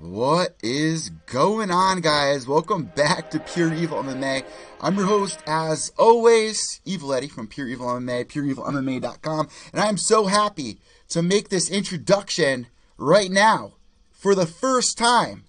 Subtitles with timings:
[0.00, 2.48] What is going on, guys?
[2.48, 4.44] Welcome back to Pure Evil MMA.
[4.80, 10.24] I'm your host, as always, Evil Eddie from Pure Evil MMA, pureevilmma.com, and I'm so
[10.24, 13.74] happy to make this introduction right now.
[14.10, 15.44] For the first time,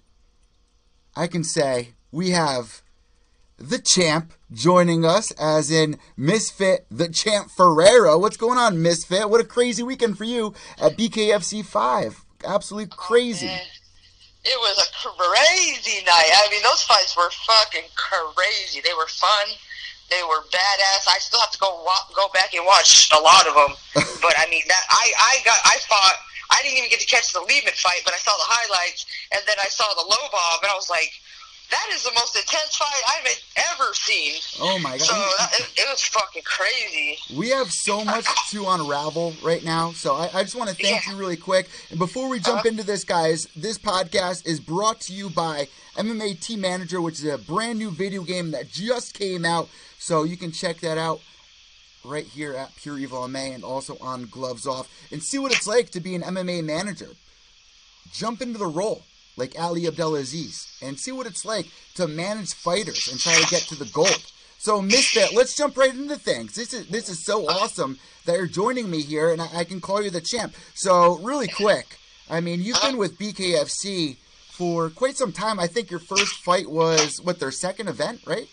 [1.16, 2.82] I can say we have
[3.56, 8.20] the champ joining us, as in Misfit, the champ Ferea.
[8.20, 9.30] What's going on, Misfit?
[9.30, 12.26] What a crazy weekend for you at BKFC 5.
[12.44, 13.48] Absolutely oh, crazy.
[13.50, 13.81] Oh,
[14.44, 16.30] it was a crazy night.
[16.34, 18.80] I mean, those fights were fucking crazy.
[18.82, 19.46] They were fun.
[20.10, 21.06] They were badass.
[21.08, 23.72] I still have to go wa- go back and watch a lot of them.
[24.20, 26.18] but I mean, that I I got I fought.
[26.52, 29.40] I didn't even get to catch the Leben fight, but I saw the highlights, and
[29.48, 31.08] then I saw the Lobov, and I was like,
[31.72, 34.34] that is the most intense fight I've ever seen.
[34.60, 35.00] Oh my god!
[35.00, 37.18] So that, it, it, was fucking crazy.
[37.34, 41.06] We have so much to unravel right now, so I, I just want to thank
[41.06, 41.12] yeah.
[41.12, 41.68] you really quick.
[41.90, 45.68] And before we jump uh into this, guys, this podcast is brought to you by
[45.96, 49.68] MMA Team Manager, which is a brand new video game that just came out.
[49.98, 51.20] So you can check that out
[52.04, 55.66] right here at Pure Evil MMA and also on Gloves Off and see what it's
[55.66, 57.10] like to be an MMA manager.
[58.12, 59.02] Jump into the role
[59.36, 63.62] like Ali Abdelaziz and see what it's like to manage fighters and try to get
[63.62, 64.32] to the gold.
[64.58, 66.54] So, Misfit, let's jump right into things.
[66.54, 69.80] This is this is so awesome that you're joining me here, and I, I can
[69.80, 70.54] call you the champ.
[70.74, 71.98] So, really quick,
[72.30, 74.18] I mean, you've been with BKFC
[74.52, 75.58] for quite some time.
[75.58, 78.46] I think your first fight was what their second event, right?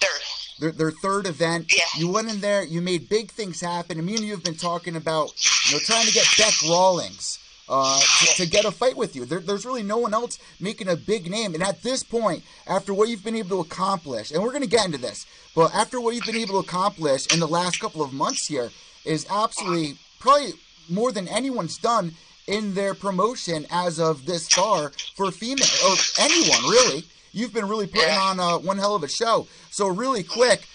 [0.00, 0.20] Third.
[0.60, 1.72] Their, their third event.
[1.74, 1.84] Yeah.
[1.96, 2.62] You went in there.
[2.62, 3.96] You made big things happen.
[3.96, 5.32] And me and you have been talking about,
[5.66, 7.38] you know, trying to get Bec Rawlings
[7.68, 9.24] uh, to, to, get a fight with you.
[9.24, 11.54] There, there's really no one else making a big name.
[11.54, 14.68] And at this point, after what you've been able to accomplish, and we're going to
[14.68, 18.02] get into this, but after what you've been able to accomplish in the last couple
[18.02, 18.70] of months here,
[19.04, 20.52] is absolutely probably
[20.88, 22.12] more than anyone's done
[22.46, 27.04] in their promotion as of this far for female or anyone really.
[27.32, 29.48] You've been really putting on uh, one hell of a show.
[29.70, 30.68] So really quick,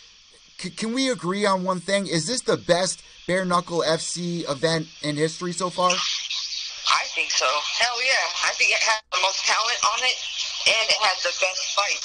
[0.57, 2.07] c- can we agree on one thing?
[2.07, 5.91] Is this the best bare knuckle FC event in history so far?
[7.19, 7.45] Think so.
[7.45, 8.47] Hell yeah.
[8.47, 10.15] I think it has the most talent on it,
[10.71, 11.99] and it has the best fight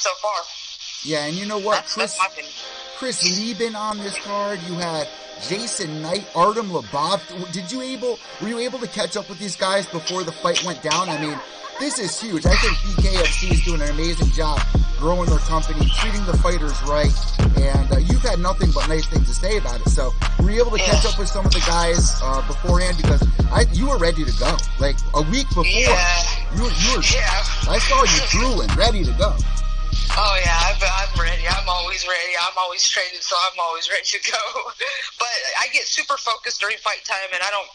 [0.00, 0.40] so far.
[1.04, 1.74] Yeah, and you know what?
[1.74, 4.58] That's, Chris, that's Chris Leben on this card.
[4.66, 5.06] You had
[5.46, 7.20] Jason Knight, Artem Lobov.
[7.52, 8.18] Did you able?
[8.40, 11.10] Were you able to catch up with these guys before the fight went down?
[11.10, 11.38] I mean,
[11.78, 12.46] this is huge.
[12.46, 14.60] I think BKFC is doing an amazing job
[14.98, 17.12] growing their company, treating the fighters right,
[17.58, 19.88] and uh, you've had nothing but nice things to say about it.
[19.88, 22.96] So were you able to catch up with some of the guys uh, beforehand?
[22.96, 24.56] Because I, you were ready to go.
[24.78, 26.22] Like a week before, yeah.
[26.56, 27.02] you, you were.
[27.04, 27.68] Yeah.
[27.68, 29.36] I saw you drooling, ready to go.
[30.16, 31.42] Oh yeah, I'm, I'm ready.
[31.48, 32.32] I'm always ready.
[32.40, 34.42] I'm always training, so I'm always ready to go.
[35.18, 37.68] but I get super focused during fight time, and I don't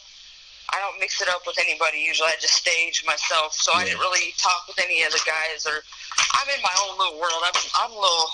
[0.74, 2.30] I don't mix it up with anybody usually.
[2.30, 3.53] I just stage myself.
[3.53, 3.80] So yeah.
[3.80, 5.81] I didn't really talk with any of the guys or
[6.38, 7.41] I'm in my own little world.
[7.41, 8.30] I'm I'm a little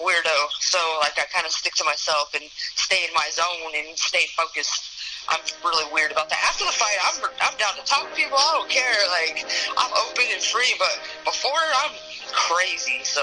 [0.00, 0.36] weirdo.
[0.60, 2.44] So like I kind of stick to myself and
[2.76, 4.90] stay in my zone and stay focused.
[5.28, 6.42] I'm really weird about that.
[6.42, 8.38] After the fight, I'm I'm down to talk to people.
[8.38, 8.98] I don't care.
[9.14, 9.46] Like
[9.78, 10.94] I'm open and free, but
[11.24, 11.94] before I'm
[12.32, 13.04] crazy.
[13.04, 13.22] So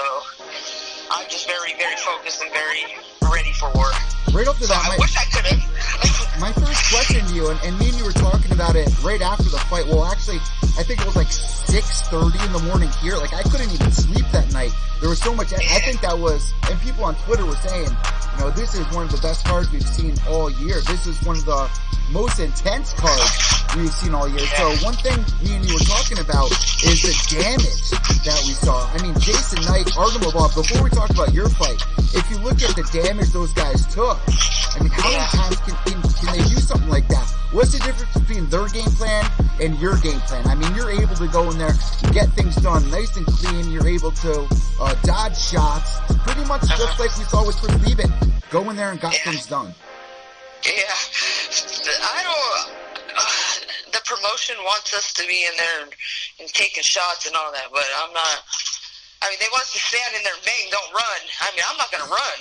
[1.10, 2.88] I'm just very very focused and very
[3.28, 3.92] ready for war.
[4.32, 6.29] Right up to that, so I wish I could have.
[6.40, 9.20] My first question to you, and, and me and you were talking about it right
[9.20, 9.86] after the fight.
[9.86, 10.38] Well, actually,
[10.80, 13.16] I think it was like 6.30 in the morning here.
[13.16, 14.72] Like, I couldn't even sleep that night.
[15.00, 18.38] There was so much, I think that was, and people on Twitter were saying, you
[18.40, 20.80] know, this is one of the best cards we've seen all year.
[20.88, 21.68] This is one of the
[22.10, 24.46] most intense cards we've seen all year.
[24.56, 26.50] So one thing me and you were talking about
[26.84, 27.90] is the damage
[28.24, 28.88] that we saw.
[28.92, 31.80] I mean, Jason Knight, Artem Lobov, before we talk about your fight,
[32.12, 34.18] if you look at the damage those guys took,
[34.74, 35.76] I mean, how many times can
[37.60, 39.20] What's the difference between their game plan
[39.60, 40.46] and your game plan?
[40.48, 41.76] I mean, you're able to go in there,
[42.08, 43.70] get things done nice and clean.
[43.70, 44.48] You're able to
[44.80, 48.08] uh, dodge shots, pretty much just like we saw with Chris Leben.
[48.48, 49.74] Go in there and got things done.
[50.64, 50.88] Yeah,
[52.00, 55.92] I don't The promotion wants us to be in there and,
[56.40, 58.40] and taking shots and all that, but I'm not.
[59.20, 61.20] I mean, they want us to stand in there and bang, don't run.
[61.44, 62.38] I mean, I'm not going to run,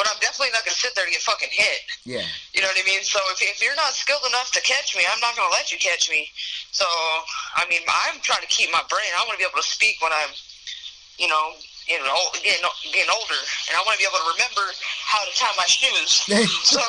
[0.00, 1.84] but I'm definitely not going to sit there to get fucking hit.
[2.08, 2.24] Yeah.
[2.56, 3.04] You know what I mean?
[3.04, 5.68] So if, if you're not skilled enough to catch me, I'm not going to let
[5.68, 6.24] you catch me.
[6.72, 6.88] So,
[7.52, 9.12] I mean, I'm trying to keep my brain.
[9.12, 10.32] I want to be able to speak when I'm,
[11.20, 11.52] you know,
[11.84, 12.64] getting, old, getting,
[12.96, 14.64] getting older, and I want to be able to remember
[15.04, 16.24] how to tie my shoes.
[16.72, 16.80] so,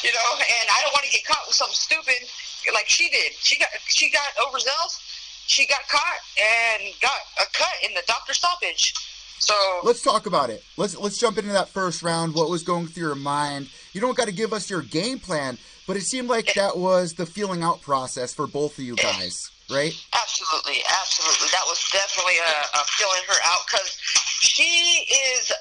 [0.00, 2.24] you know, and I don't want to get caught with something stupid
[2.72, 3.36] like she did.
[3.44, 5.04] She got she got overzealous
[5.48, 8.92] she got caught and got a cut in the doctor stoppage.
[9.38, 10.62] So let's talk about it.
[10.76, 12.34] Let's let's jump into that first round.
[12.34, 13.68] What was going through your mind?
[13.92, 17.14] You don't got to give us your game plan, but it seemed like that was
[17.14, 19.94] the feeling out process for both of you guys, right?
[20.12, 21.48] Absolutely, absolutely.
[21.52, 23.96] That was definitely a, a feeling her out because
[24.40, 25.06] she
[25.38, 25.52] is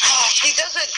[0.34, 0.90] she doesn't.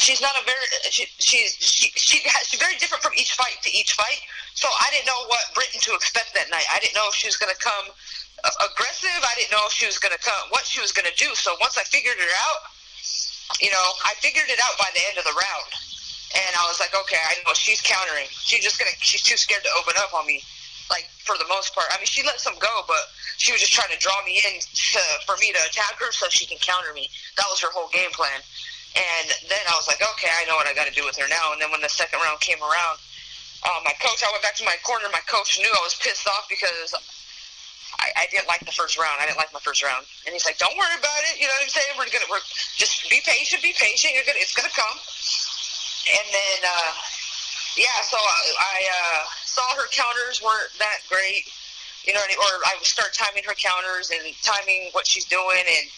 [0.00, 0.64] She's not a very.
[0.90, 4.20] She, she's she she has, she's very different from each fight to each fight.
[4.54, 6.64] So I didn't know what Britain to expect that night.
[6.72, 7.90] I didn't know if she was going to come
[8.42, 9.20] aggressive.
[9.22, 11.34] I didn't know if she was going to come what she was going to do.
[11.34, 12.60] So once I figured it out,
[13.60, 15.70] you know, I figured it out by the end of the round,
[16.34, 18.26] and I was like, okay, I know she's countering.
[18.30, 18.94] She's just gonna.
[18.98, 20.42] She's too scared to open up on me
[20.90, 21.86] like for the most part.
[21.92, 24.60] I mean, she let some go, but she was just trying to draw me in
[24.60, 27.08] to, for me to attack her so she can counter me.
[27.36, 28.40] That was her whole game plan.
[28.94, 31.26] And then I was like, okay, I know what I got to do with her
[31.26, 31.50] now.
[31.50, 32.96] And then when the second round came around,
[33.66, 35.10] uh, my coach, I went back to my corner.
[35.10, 36.94] My coach knew I was pissed off because
[38.00, 39.20] I, I didn't like the first round.
[39.20, 40.06] I didn't like my first round.
[40.26, 41.40] And he's like, don't worry about it.
[41.40, 41.92] You know what I'm saying?
[41.98, 42.44] We're gonna, we're
[42.78, 44.14] just be patient, be patient.
[44.14, 44.98] You're gonna, it's gonna come.
[46.10, 46.92] And then, uh,
[47.78, 51.48] yeah, so I, I uh, saw her counters weren't that great.
[52.04, 55.88] You know, or I would start timing her counters and timing what she's doing and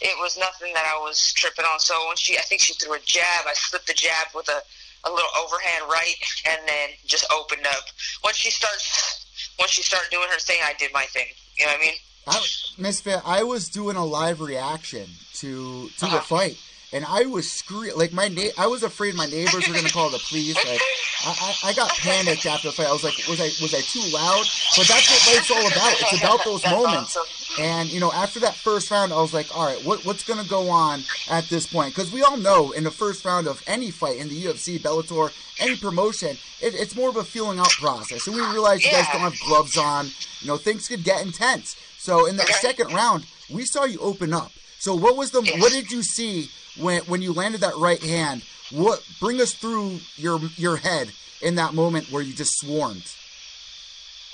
[0.00, 1.78] it was nothing that I was tripping on.
[1.78, 4.62] So when she, I think she threw a jab, I slipped the jab with a,
[5.04, 6.16] a little overhand right,
[6.48, 7.84] and then just opened up.
[8.24, 9.26] Once she starts,
[9.60, 11.26] once she started doing her thing, I did my thing.
[11.56, 11.94] You know what I mean?
[12.26, 12.46] I,
[12.78, 16.16] Misfit, I was doing a live reaction to to uh-huh.
[16.16, 16.58] the fight,
[16.92, 20.10] and I was screaming like my na- I was afraid my neighbors were gonna call
[20.10, 20.56] the police.
[20.56, 20.80] Like
[21.24, 22.88] I, I, I, got panicked after the fight.
[22.88, 24.44] I was like, was I was I too loud?
[24.76, 26.00] But that's what life's all about.
[26.00, 27.16] It's about those moments.
[27.58, 30.44] And you know, after that first round, I was like, all right, what, what's gonna
[30.44, 31.94] go on at this point?
[31.94, 35.32] Because we all know in the first round of any fight in the UFC, Bellator,
[35.58, 38.26] any promotion, it, it's more of a feeling out process.
[38.26, 40.06] And we realize you guys don't have gloves on.
[40.40, 41.76] You know, things could get intense.
[41.98, 44.52] So in that second round, we saw you open up.
[44.78, 46.48] So what was the what did you see
[46.78, 48.42] when when you landed that right hand?
[48.70, 51.10] What bring us through your your head
[51.42, 53.04] in that moment where you just swarmed?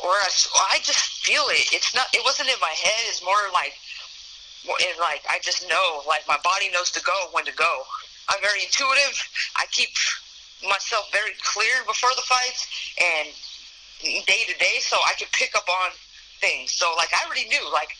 [0.07, 0.31] Or I,
[0.71, 1.67] I just feel it.
[1.75, 2.07] It's not.
[2.15, 3.03] It wasn't in my head.
[3.11, 3.75] It's more like,
[4.63, 6.07] in like I just know.
[6.07, 7.83] Like my body knows to go when to go.
[8.31, 9.19] I'm very intuitive.
[9.57, 9.91] I keep
[10.63, 12.71] myself very clear before the fights
[13.03, 13.35] and
[14.31, 15.91] day to day, so I can pick up on
[16.39, 16.71] things.
[16.71, 17.67] So like I already knew.
[17.73, 17.91] Like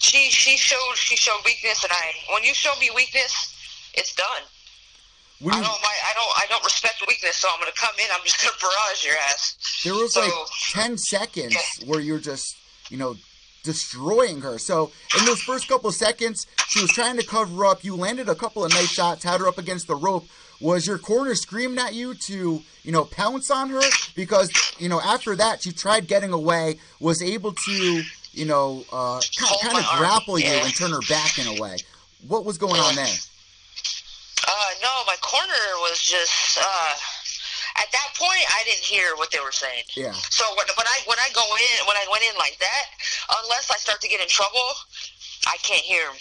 [0.00, 3.32] she she showed she showed weakness, and I when you show me weakness,
[3.94, 4.44] it's done.
[5.50, 8.06] I don't I don't I don't respect weakness, so I'm gonna come in.
[8.12, 9.82] I'm just gonna barrage your ass.
[9.84, 10.32] There was so, like
[10.70, 11.86] ten seconds yeah.
[11.88, 12.56] where you're just
[12.90, 13.16] you know
[13.64, 14.58] destroying her.
[14.58, 17.84] So in those first couple seconds, she was trying to cover up.
[17.84, 20.26] You landed a couple of nice shots, had her up against the rope.
[20.60, 23.82] Was your corner screaming at you to you know pounce on her
[24.14, 28.02] because you know after that she tried getting away, was able to
[28.32, 31.76] you know, uh, kind, kind of grapple you and turn her back in a way.
[32.26, 33.06] What was going on there?
[34.48, 36.58] Uh, no, my corner was just.
[36.58, 36.94] Uh,
[37.80, 39.84] at that point, I didn't hear what they were saying.
[39.96, 40.12] Yeah.
[40.28, 42.84] So when, when I when I go in when I went in like that,
[43.42, 44.68] unless I start to get in trouble,
[45.48, 46.16] I can't hear them.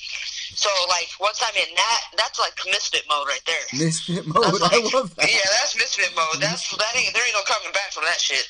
[0.56, 3.66] So like once I'm in that, that's like misfit mode right there.
[3.76, 5.28] Misfit mode, like, I love that.
[5.28, 6.40] Yeah, that's misfit mode.
[6.40, 8.48] That's that ain't there ain't no coming back from that shit.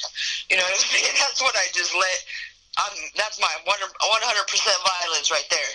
[0.50, 1.10] You know what I mean?
[1.22, 2.18] That's what I just let
[2.78, 5.74] I'm, that's my 100 percent violence right there.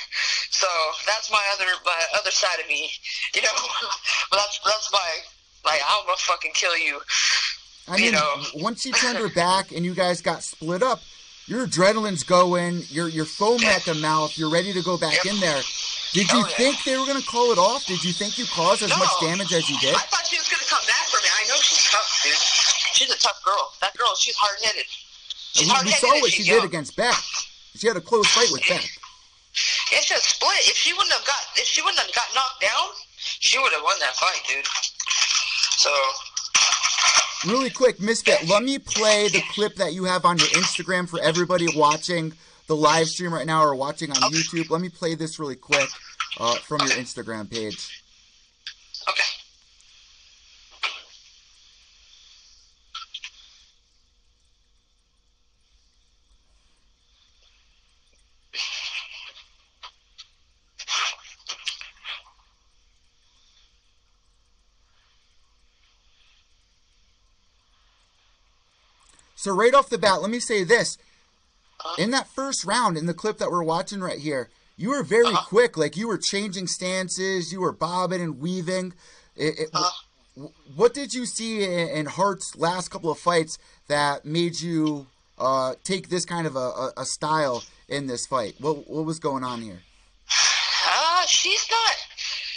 [0.51, 0.67] So
[1.07, 2.91] that's my other my other side of me,
[3.35, 3.53] you know.
[4.31, 5.11] but that's that's my
[5.65, 7.01] like I'm gonna fucking kill you.
[7.89, 8.43] I mean, know?
[8.57, 11.01] once she turned her back and you guys got split up,
[11.47, 15.35] your adrenaline's going, you're you're foaming at the mouth, you're ready to go back yep.
[15.35, 15.61] in there.
[16.13, 16.57] Did you oh, yeah.
[16.57, 17.85] think they were gonna call it off?
[17.85, 18.97] Did you think you caused as no.
[18.97, 19.95] much damage as you did?
[19.95, 21.29] I thought she was gonna come back for me.
[21.29, 22.33] I know she's tough, dude.
[22.97, 23.73] She's a tough girl.
[23.83, 24.87] That girl, she's hard headed.
[25.59, 27.15] We, we saw what she did against Bec.
[27.77, 28.85] She had a close fight with Bec.
[29.93, 30.69] It's a split.
[30.69, 33.83] If she wouldn't have got, if she wouldn't have got knocked down, she would have
[33.83, 34.67] won that fight, dude.
[35.77, 35.91] So.
[37.47, 41.21] Really quick, Misfit, let me play the clip that you have on your Instagram for
[41.21, 42.33] everybody watching
[42.67, 44.37] the live stream right now or watching on okay.
[44.37, 44.71] YouTube.
[44.71, 45.89] Let me play this really quick
[46.39, 46.95] uh, from okay.
[46.95, 48.03] your Instagram page.
[49.09, 49.23] Okay.
[69.47, 70.99] So right off the bat, let me say this:
[71.99, 75.27] in that first round, in the clip that we're watching right here, you were very
[75.27, 75.47] Uh-huh.
[75.47, 75.77] quick.
[75.77, 78.93] Like you were changing stances, you were bobbing and weaving.
[79.37, 79.91] It, it, Uh-huh.
[80.35, 85.07] w- what did you see in, in Hart's last couple of fights that made you
[85.39, 88.57] uh, take this kind of a, a, a style in this fight?
[88.59, 89.79] What what was going on here?
[90.89, 91.95] Uh, she's not.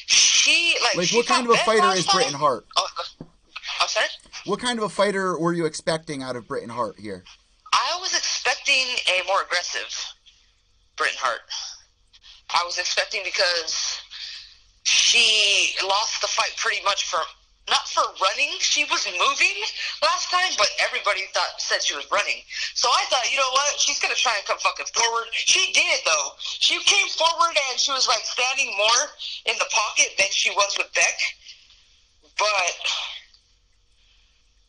[0.08, 0.96] She like.
[0.96, 2.34] Like, what kind of a fighter is Britain.
[2.34, 2.66] Hart?
[2.78, 3.26] Oh, uh,
[3.82, 4.08] I'm sorry.
[4.46, 7.24] What kind of a fighter were you expecting out of Britain Hart here?
[7.74, 9.92] I was expecting a more aggressive
[10.96, 11.42] Britain Hart.
[12.50, 14.00] I was expecting because
[14.84, 17.20] she lost the fight pretty much for
[17.70, 18.50] not for running.
[18.60, 19.58] She was moving
[20.02, 22.42] last time, but everybody thought said she was running.
[22.74, 23.78] So I thought, you know what?
[23.78, 25.28] She's gonna try and come fucking forward.
[25.34, 26.28] She did though.
[26.40, 29.04] She came forward and she was like standing more
[29.46, 31.18] in the pocket than she was with Bec.
[32.40, 32.82] But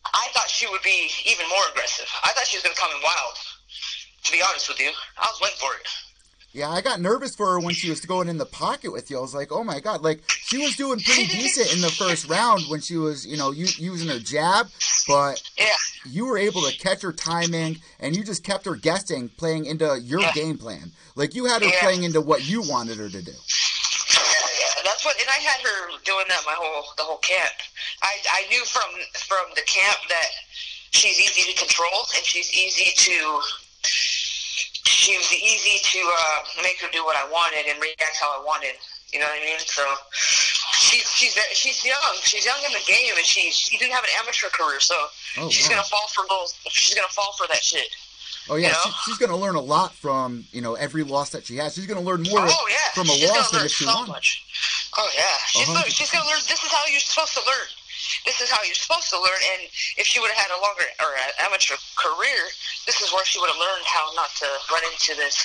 [0.04, 2.06] I thought she would be even more aggressive.
[2.24, 3.36] I thought she was gonna come in wild.
[4.24, 5.86] To be honest with you, I was waiting for it.
[6.52, 9.18] Yeah, I got nervous for her when she was going in the pocket with you.
[9.18, 12.28] I was like, oh my god, like she was doing pretty decent in the first
[12.28, 14.66] round when she was, you know, using her jab,
[15.06, 15.66] but Yeah.
[16.06, 20.00] you were able to catch her timing and you just kept her guessing, playing into
[20.02, 20.32] your Yeah.
[20.32, 20.92] game plan.
[21.14, 21.80] Like you had her Yeah.
[21.80, 23.34] playing into what you wanted her to do.
[24.20, 27.52] Yeah, that's what, and I had her doing that my whole the whole camp.
[28.02, 28.88] I I knew from
[29.26, 30.28] from the camp that
[30.92, 33.40] she's easy to control and she's easy to
[34.84, 38.44] she was easy to uh, make her do what I wanted and react how I
[38.44, 38.74] wanted.
[39.12, 39.58] You know what I mean?
[39.64, 39.82] So
[40.78, 42.14] she's she's she's young.
[42.22, 44.94] She's young in the game, and she she didn't have an amateur career, so
[45.38, 45.76] Oh, she's wow.
[45.76, 46.54] gonna fall for those.
[46.68, 47.88] She's gonna fall for that shit.
[48.48, 48.80] Oh yeah, You know?
[48.84, 51.74] she, she's going to learn a lot from you know every loss that she has.
[51.74, 53.94] She's going to learn more Oh yeah, from a she's loss than if she so
[53.94, 54.08] won.
[54.08, 54.42] much.
[54.98, 55.76] Oh yeah, she's uh-huh.
[55.78, 56.40] hundred she's gonna learn.
[56.48, 57.68] This is how you're supposed to learn.
[58.26, 59.38] This is how you're supposed to learn.
[59.54, 59.68] And
[60.00, 62.42] if she would have had a longer or an amateur career,
[62.90, 65.36] this is where she would have learned how not to run into this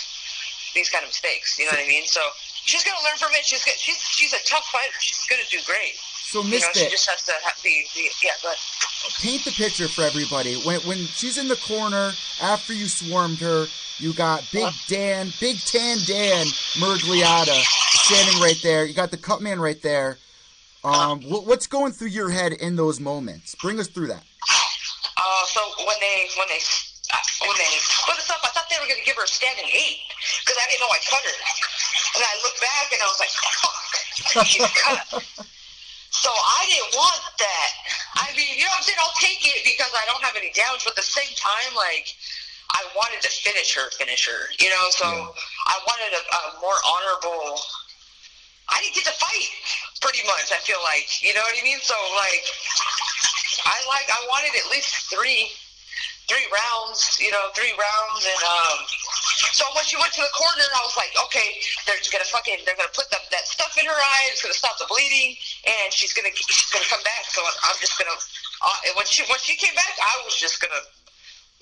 [0.74, 1.60] these kind of mistakes.
[1.60, 2.08] You know what I mean?
[2.10, 2.22] So
[2.66, 3.46] she's gonna learn from it.
[3.46, 3.62] She's.
[3.78, 4.98] She's she's a tough fighter.
[5.00, 5.94] She's gonna do great.
[6.36, 8.36] So You know, she just has to ha be, be yeah.
[8.44, 8.60] But
[9.24, 10.60] paint the picture for everybody.
[10.68, 12.12] When when she's in the corner
[12.44, 13.72] after you swarmed her,
[14.04, 16.44] you got Big Dan, Big Tan Dan
[16.76, 17.56] Miragliotta
[18.04, 18.84] standing right there.
[18.84, 20.18] You got the cut man right there.
[20.84, 23.56] Um, what, what's going through your head in those moments?
[23.56, 24.28] Bring us through that.
[25.16, 26.60] Uh, so when they when they
[27.16, 27.72] uh, when they
[28.12, 30.04] put us up, I thought they were going to give her a standing eight
[30.44, 31.38] because I didn't know I cut her.
[32.20, 33.32] And I looked back and I was like,
[34.36, 35.48] "Fuck, she's cut."
[36.22, 37.70] so I didn't want that.
[38.16, 39.02] I mean, you know what I'm saying?
[39.02, 42.14] I'll take it because I don't have any damage, but at the same time, like.
[42.76, 44.90] I wanted to finish her, finish her, you know.
[44.90, 47.62] So I wanted a, a more honorable.
[48.68, 49.50] I didn't get to fight,
[50.02, 50.50] pretty much.
[50.52, 51.78] I feel like, you know what I mean.
[51.80, 52.44] So like,
[53.70, 55.48] I like I wanted at least three
[56.28, 58.78] three rounds, you know, three rounds and um
[59.54, 62.78] so when she went to the corner I was like, okay, they're gonna fucking they're
[62.78, 65.36] gonna put the, that stuff in her eye, it's gonna stop the bleeding
[65.66, 67.30] and she's gonna she's gonna come back.
[67.30, 70.84] So I'm just gonna uh, when she when she came back I was just gonna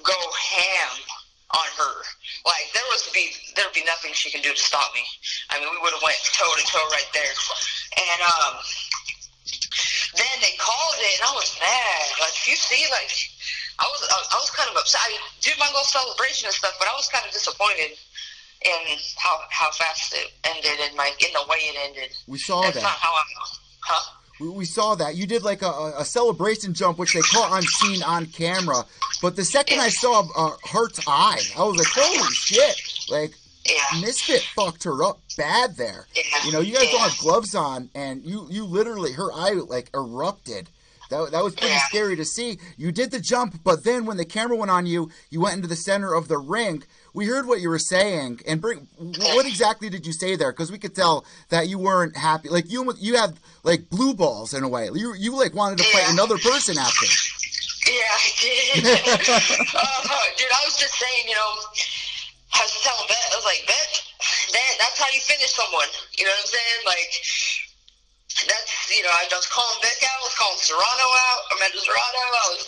[0.03, 0.93] go ham
[1.53, 1.95] on her.
[2.45, 5.03] Like there was be there'd be nothing she can do to stop me.
[5.49, 7.33] I mean we would have went toe to toe right there.
[7.97, 8.63] And um
[10.13, 12.05] then they called it, and I was mad.
[12.21, 13.09] Like you see, like
[13.79, 15.01] I was, I, I was kind of upset.
[15.03, 17.97] I did my little celebration and stuff, but I was kind of disappointed
[18.65, 22.15] in how how fast it ended and like in the way it ended.
[22.27, 22.83] We saw That's that.
[22.83, 23.23] not how I,
[23.81, 24.11] huh?
[24.39, 25.15] We, we saw that.
[25.15, 28.85] You did like a, a celebration jump, which they caught on scene on camera.
[29.21, 33.09] But the second I saw uh, Hart's eye, I was like, holy shit!
[33.09, 33.33] Like
[33.65, 34.01] Yeah.
[34.01, 36.07] Misfit fucked her up bad there.
[36.15, 36.23] Yeah.
[36.45, 39.89] You know, you guys don't have gloves on, and you you literally her eye like
[39.93, 40.69] erupted.
[41.13, 41.87] That, that was pretty Yeah.
[41.87, 42.57] scary to see.
[42.75, 45.67] You did the jump, but then when the camera went on you, you went into
[45.67, 46.83] the center of the ring.
[47.13, 50.51] We heard what you were saying, and bring what exactly did you say there?
[50.51, 52.49] Because we could tell that you weren't happy.
[52.49, 54.89] Like you, you had like blue balls in a way.
[54.93, 57.05] You, you like wanted to fight another person after.
[57.85, 58.85] Yeah, I did.
[59.77, 61.51] uh, dude, I was just saying, you know,
[62.55, 63.91] I was telling Bet, I was like, Bet,
[64.53, 65.87] that, that's how you finish someone.
[66.17, 66.79] You know what I'm saying?
[66.85, 67.11] Like,
[68.47, 72.21] that's, you know, I was calling Bec out, I was calling Serrano out, Amanda Serrano,
[72.25, 72.65] I was,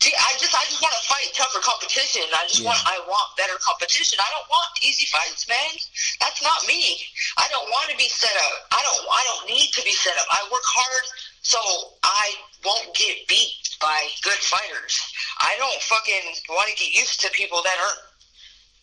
[0.00, 2.24] gee, I just, I just want to fight tougher competition.
[2.32, 4.18] I just want, I want better competition.
[4.18, 5.72] I don't want easy fights, man.
[6.18, 6.98] That's not me.
[7.38, 8.54] I don't want to be set up.
[8.72, 10.26] I don't, I don't need to be set up.
[10.32, 11.04] I work hard
[11.42, 11.58] so
[12.02, 14.98] I won't get beat by good fighters.
[15.38, 18.02] I don't fucking want to get used to people that aren't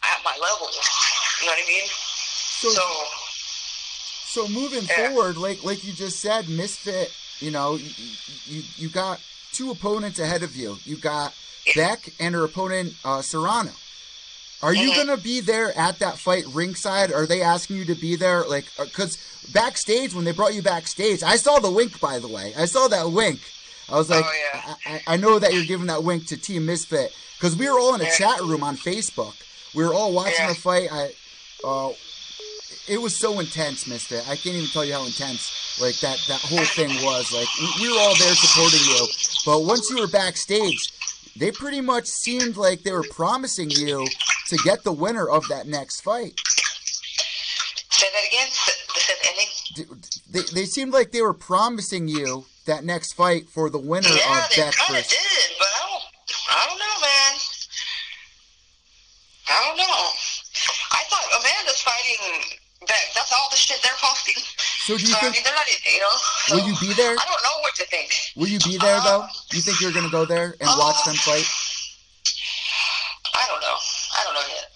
[0.03, 0.67] at my level.
[1.39, 1.88] You know what I mean?
[1.88, 2.83] So, So,
[4.31, 5.07] so moving Yeah.
[5.09, 7.12] forward, like like you just said, Misfit.
[7.39, 7.89] You know, you,
[8.48, 9.19] you you got
[9.53, 10.77] two opponents ahead of you.
[10.86, 11.33] You got
[11.75, 13.71] Bec and her opponent uh, Serrano.
[14.62, 14.95] Are you Mhm.
[14.95, 17.13] gonna be there at that fight ringside?
[17.13, 18.45] Are they asking you to be there?
[18.45, 19.17] Like, because
[19.53, 22.00] backstage when they brought you backstage, I saw the wink.
[22.01, 23.39] By the way, I saw that wink.
[23.88, 24.75] I was like, Oh, yeah.
[24.86, 27.79] I, I, I know that you're giving that wink to Team Misfit because we were
[27.79, 28.15] all in a Yeah.
[28.17, 29.33] chat room on Facebook.
[29.74, 30.50] We were all watching Yeah.
[30.53, 30.89] the fight.
[30.91, 31.13] I,
[31.63, 31.91] uh,
[32.89, 34.22] it was so intense, Mister.
[34.27, 37.31] I can't even tell you how intense like that that whole thing was.
[37.31, 39.08] Like we, we were all there supporting you,
[39.46, 40.91] but once you were backstage,
[41.38, 44.05] they pretty much seemed like they were promising you
[44.48, 46.34] to get the winner of that next fight.
[47.91, 48.48] Say that again.
[48.48, 49.15] S- The said.
[50.29, 54.39] They, they seemed like they were promising you that next fight for the winner Yeah,
[54.39, 56.03] of kind of did, but I don't.
[56.50, 57.34] I don't know, man.
[59.50, 60.10] I don't know.
[60.91, 62.98] I thought Amanda's fighting Bec.
[63.15, 64.42] That's all the shit they're posting.
[64.88, 65.68] So do you So I think mean, they're not.
[65.68, 66.16] You know.
[66.48, 67.12] So will you be there?
[67.12, 68.12] I don't know what to think.
[68.36, 69.25] Will you be there um, though?
[69.51, 71.48] You think you're gonna go there and watch them fight?
[73.36, 73.78] I don't know.
[74.16, 74.70] I don't know yet.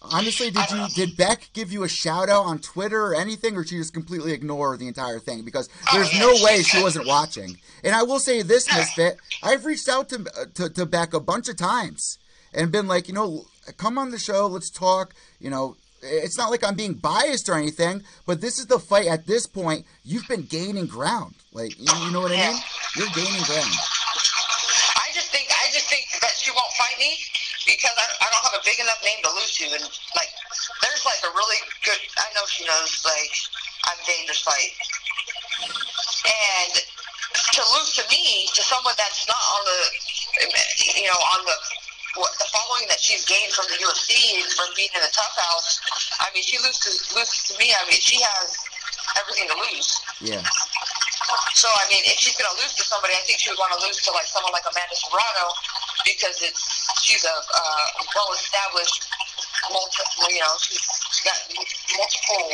[0.00, 3.64] Honestly, did you did Bec give you a shout out on Twitter or anything, or
[3.64, 5.44] she just completely ignore the entire thing?
[5.44, 7.58] Because oh, there's yeah, no she way she wasn't watching.
[7.82, 10.24] And I will say this, Misfit, I've reached out to,
[10.54, 12.18] to to Bec a bunch of times
[12.54, 15.14] and been like, you know, come on the show, let's talk.
[15.40, 19.06] You know, it's not like I'm being biased or anything, but this is the fight.
[19.06, 21.34] At this point, you've been gaining ground.
[21.52, 22.58] Like, you, you know what I mean?
[22.96, 23.72] You're gaining ground.
[24.96, 27.18] I just think I just think that she won't fight me
[27.66, 30.32] because I, I don't have a big enough name to lose to, and like
[30.82, 32.00] there's like a really good.
[32.18, 33.34] I know she knows like
[33.90, 34.72] I'm dangerous fight,
[36.24, 39.80] and to lose to me to someone that's not on the
[40.96, 41.56] you know on the
[42.18, 45.32] what the following that she's gained from the UFC and from being in the TUF
[45.38, 45.80] house.
[46.20, 47.70] I mean, she loses loses to me.
[47.72, 48.58] I mean, she has
[49.18, 49.88] everything to lose.
[50.20, 50.42] Yeah.
[51.54, 53.80] So I mean, if she's gonna lose to somebody, I think she would want to
[53.86, 55.46] lose to like someone like Amanda Serrano
[56.04, 56.62] because it's
[57.02, 59.06] she's a uh, well-established,
[59.72, 60.02] multi,
[60.34, 61.38] you know, she's, she's got
[61.96, 62.48] multiple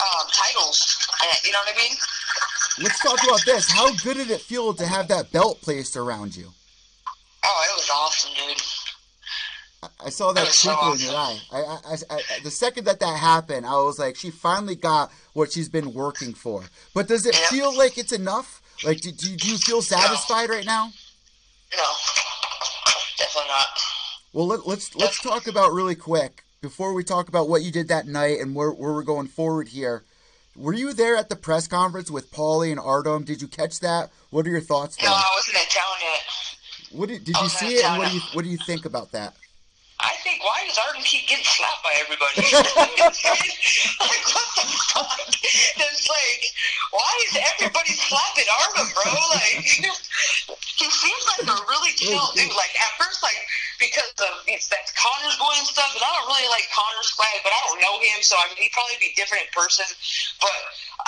[0.00, 0.96] um, titles.
[1.22, 1.96] And, you know what I mean?
[2.82, 3.70] Let's talk about this.
[3.70, 6.52] How good did it feel to have that belt placed around you?
[7.44, 8.62] Oh, it was awesome, dude.
[10.04, 11.38] I saw that That was so twinkle in your eye.
[11.52, 15.52] I, I, I, the second that that happened, I was like, she finally got what
[15.52, 16.64] she's been working for.
[16.94, 17.46] But does it Yeah.
[17.48, 18.62] feel like it's enough?
[18.82, 20.90] Like, do, do, do you feel satisfied right now?
[21.76, 21.84] No,
[23.18, 23.66] definitely not.
[24.32, 27.88] Well, let, let's let's talk about really quick before we talk about what you did
[27.88, 30.02] that night and where, where we're going forward here.
[30.56, 33.24] Were you there at the press conference with Paulie and Artem?
[33.24, 34.10] Did you catch that?
[34.30, 35.08] What are your thoughts there?
[35.10, 36.22] No, I wasn't in town yet.
[36.94, 37.84] What did, did oh, you see it?
[37.84, 39.34] And what do you what do you think about that?
[39.98, 42.38] I think why does Arden keep getting slapped by everybody?
[42.54, 45.18] like what the fuck?
[45.26, 46.42] It's like
[46.94, 49.10] why is everybody slapping Arden, bro?
[49.34, 49.58] Like
[50.78, 52.46] he seems like a really chill dude.
[52.46, 53.42] Oh, like at first, like
[53.82, 57.42] because of it's that Conor's boy and stuff, and I don't really like Conor's swag,
[57.42, 59.86] but I don't know him, so I mean he'd probably be different in person.
[60.38, 60.54] But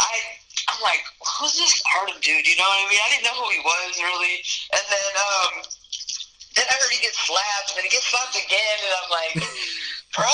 [0.03, 2.47] I I'm like, who's this Arden dude?
[2.47, 3.03] You know what I mean?
[3.03, 4.37] I didn't know who he was really,
[4.73, 5.55] and then um.
[6.57, 9.37] Then I heard he gets slapped, and then he gets slapped again, and I'm like,
[10.17, 10.25] bro,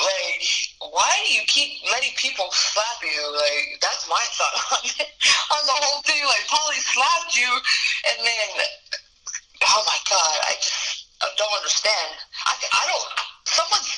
[0.00, 0.40] like,
[0.80, 3.20] why do you keep letting people slap you?
[3.36, 5.12] Like, that's my thought on it,
[5.52, 6.24] on the whole thing.
[6.24, 8.48] Like, Paulie slapped you, and then,
[9.60, 12.14] oh my god, I just I don't understand.
[12.46, 13.08] I, I don't,
[13.44, 13.90] someone's,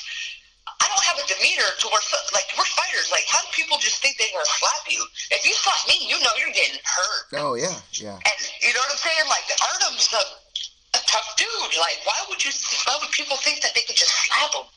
[1.21, 2.01] A demeanor to where,
[2.33, 3.11] like, we're fighters.
[3.11, 5.05] Like, how do people just think they're gonna slap you?
[5.29, 7.25] If you slap me, you know you're getting hurt.
[7.37, 8.17] Oh yeah, yeah.
[8.17, 9.27] And you know what I'm saying?
[9.29, 11.77] Like Artem's a, a tough dude.
[11.79, 12.51] Like why would you?
[12.85, 14.67] Why would people think that they could just slap him?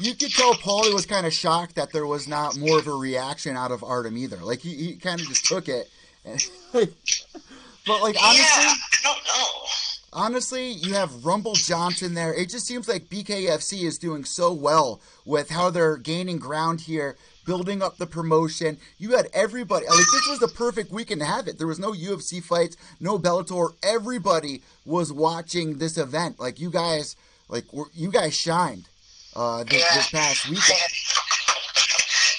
[0.00, 2.92] You could tell Paulie was kind of shocked that there was not more of a
[2.92, 4.36] reaction out of Artem either.
[4.36, 5.88] Like he, he kind of just took it.
[6.24, 9.64] And, but like honestly, yeah, I don't know.
[10.12, 12.32] Honestly, you have Rumble Johnson there.
[12.34, 17.16] It just seems like BKFC is doing so well with how they're gaining ground here,
[17.46, 18.78] building up the promotion.
[18.98, 19.86] You had everybody.
[19.86, 21.58] Like this was the perfect weekend to have it.
[21.58, 23.74] There was no UFC fights, no Bellator.
[23.82, 26.38] Everybody was watching this event.
[26.40, 27.16] Like you guys,
[27.48, 28.88] like you guys shined
[29.36, 29.94] uh, this, Yeah.
[29.96, 30.78] this past weekend.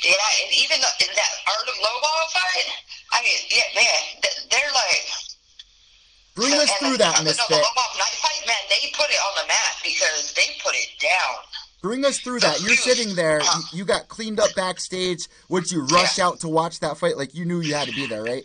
[0.02, 2.72] Yeah, and even in that Artem Lobov fight,
[3.12, 5.29] I mean, yeah, man, they're like.
[6.40, 7.58] Bring us through that, no, Misfit.
[7.58, 11.36] Lobov Knight fight, man, they put it on the map because they put it down.
[11.82, 12.62] Bring us through that.
[12.62, 13.40] You're sitting there.
[13.40, 13.62] Uh-huh.
[13.72, 15.28] You, you got cleaned up backstage.
[15.50, 16.28] Would you rush Yeah.
[16.28, 17.18] out to watch that fight?
[17.18, 18.44] Like you knew you had to be there, right?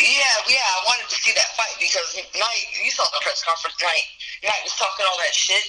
[0.00, 3.76] Yeah, yeah, I wanted to see that fight because Knight, you saw the press conference
[3.82, 4.06] Knight.
[4.42, 5.60] Knight was talking all that shit.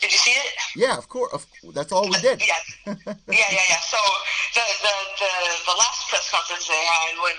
[0.00, 0.52] Did you see it?
[0.76, 1.32] Yeah, of course.
[1.34, 2.38] Of, that's all we did.
[2.40, 2.54] Yeah,
[2.86, 2.94] yeah,
[3.26, 3.82] yeah, yeah.
[3.82, 3.98] So
[4.54, 5.32] the the the,
[5.66, 7.36] the last press conference they had when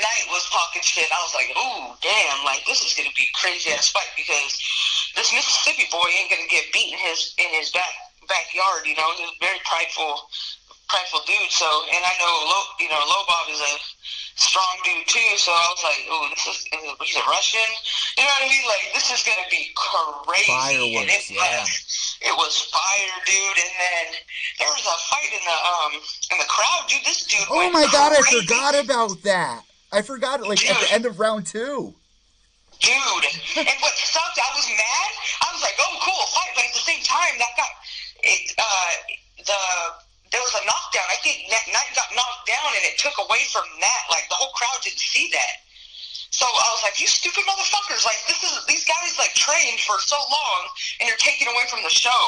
[0.00, 1.06] Knight was talking shit.
[1.12, 4.56] I was like, ooh, damn, like this is gonna be crazy ass fight because
[5.14, 7.92] this Mississippi boy ain't gonna get beat in his in his back
[8.28, 8.86] backyard.
[8.86, 10.30] You know, he's a very prideful,
[10.88, 11.52] prideful dude.
[11.52, 13.74] So, and I know, Lo, you know, Lobov is a
[14.40, 15.30] strong dude too.
[15.36, 16.58] So I was like, ooh, this is
[17.04, 17.70] he's a Russian.
[18.16, 18.66] You know what I mean?
[18.66, 20.48] Like this is gonna be crazy.
[20.48, 21.60] Fireworks, and it yeah.
[21.60, 23.58] was, it was fire, dude.
[23.60, 24.06] And then
[24.62, 25.92] there was a fight in the um
[26.32, 27.04] in the crowd, dude.
[27.04, 27.44] This dude.
[27.50, 29.69] Oh went my god, I forgot about that.
[29.92, 31.94] I forgot it like at the end of round two.
[32.80, 33.26] Dude,
[33.58, 35.10] and what sucked, I was mad.
[35.44, 37.72] I was like, "Oh, cool, fight!" But at the same time, that got
[38.24, 38.54] it.
[38.56, 38.90] Uh,
[39.44, 39.60] the
[40.30, 41.06] there was a knockdown.
[41.10, 44.02] I think Knight Knight got knocked down, and it took away from that.
[44.08, 45.66] Like the whole crowd didn't see that.
[46.30, 48.06] So I was like, "You stupid motherfuckers!
[48.06, 50.60] Like this is these guys like trained for so long,
[51.02, 52.22] and you're taking away from the show.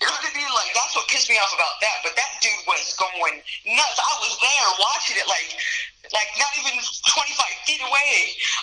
[0.00, 0.48] You know what I mean?
[0.54, 2.00] Like that's what pissed me off about that.
[2.06, 3.98] But that dude was going nuts.
[3.98, 5.50] I was there watching it, like
[6.12, 8.12] like not even 25 feet away.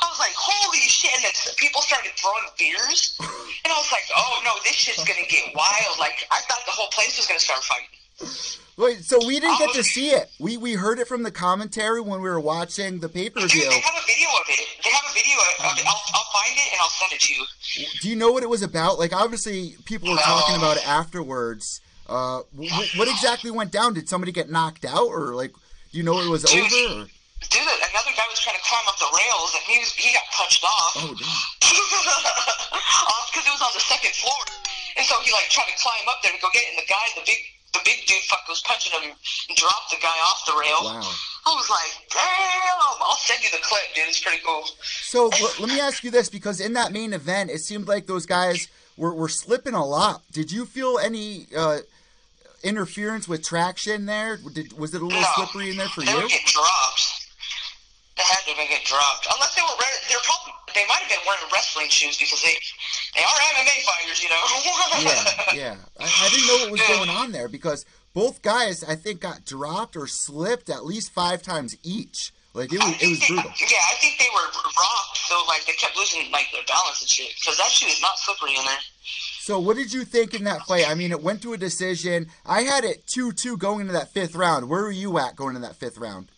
[0.01, 4.05] I was like, "Holy shit!" And then people started throwing beers, and I was like,
[4.15, 7.39] "Oh no, this shit's gonna get wild!" Like I thought the whole place was gonna
[7.39, 7.99] start fighting.
[8.77, 10.29] Wait, so we didn't get to see it.
[10.39, 13.69] We we heard it from the commentary when we were watching the pay per view.
[13.69, 14.67] they have a video of it.
[14.83, 15.85] They have a video of it.
[15.85, 17.45] I'll, I'll find it and I'll send it to you.
[18.01, 18.97] Do you know what it was about?
[18.97, 21.81] Like, obviously, people were talking about it afterwards.
[22.07, 23.93] Uh, what exactly went down?
[23.93, 25.51] Did somebody get knocked out, or like,
[25.91, 27.01] do you know it was over?
[27.01, 27.05] Or?
[27.47, 30.27] Dude, another guy was trying to climb up the rails and he was he got
[30.35, 30.93] punched off.
[30.99, 31.23] Oh, damn.
[33.15, 34.35] off because it was on the second floor,
[34.97, 36.75] and so he like tried to climb up there to go get it.
[36.75, 37.39] And the guy, the big
[37.73, 40.83] the big dude, fuck was punching him and dropped the guy off the rail.
[40.83, 41.01] Wow.
[41.47, 43.01] I was like, damn!
[43.01, 44.05] I'll send you the clip, dude.
[44.07, 44.65] It's pretty cool.
[44.83, 48.05] So l- let me ask you this, because in that main event, it seemed like
[48.05, 50.21] those guys were, were slipping a lot.
[50.31, 51.79] Did you feel any uh,
[52.63, 54.37] interference with traction there?
[54.53, 56.17] Did, was it a little No, slippery in there for they you?
[56.17, 57.18] would get dropped.
[58.19, 59.79] They had to get dropped, unless they were.
[59.79, 62.51] Re- they're probably they might have been wearing wrestling shoes because they
[63.15, 64.43] they are MMA fighters, you know.
[64.99, 65.75] Yeah, yeah.
[65.97, 69.45] I, I didn't know what was going on there because both guys, I think, got
[69.45, 72.33] dropped or slipped at least five times each.
[72.53, 73.51] Like it was, it was they- brutal.
[73.61, 77.09] Yeah, I think they were rocked, so like they kept losing like their balance and
[77.09, 77.31] shit.
[77.39, 78.79] Because that shoe is not slippery in there.
[79.39, 80.89] So what did you think in that fight?
[80.89, 82.27] I mean, it went to a decision.
[82.45, 84.67] I had it two-two going into that fifth round.
[84.69, 86.29] Where were you at going into that fifth round?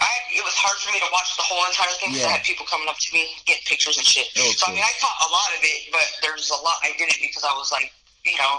[0.00, 2.32] I it was hard for me to watch the whole entire thing because Yeah.
[2.34, 4.26] I had people coming up to me, getting pictures and shit.
[4.38, 4.84] Oh, so I mean.
[4.84, 7.70] I caught a lot of it, but there's a lot I didn't because I was
[7.72, 7.90] like,
[8.24, 8.58] you know,